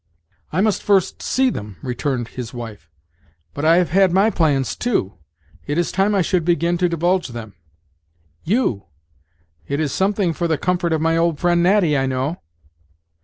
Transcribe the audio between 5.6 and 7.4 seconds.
it is time I should begin to divulge